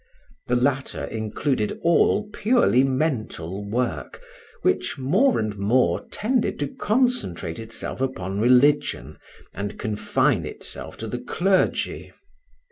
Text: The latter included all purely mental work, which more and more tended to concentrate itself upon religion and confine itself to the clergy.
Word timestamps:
The 0.47 0.55
latter 0.55 1.03
included 1.03 1.79
all 1.83 2.27
purely 2.33 2.83
mental 2.83 3.63
work, 3.63 4.19
which 4.63 4.97
more 4.97 5.37
and 5.37 5.55
more 5.55 6.07
tended 6.09 6.57
to 6.61 6.67
concentrate 6.69 7.59
itself 7.59 8.01
upon 8.01 8.39
religion 8.39 9.19
and 9.53 9.77
confine 9.77 10.43
itself 10.47 10.97
to 10.97 11.07
the 11.07 11.19
clergy. 11.19 12.13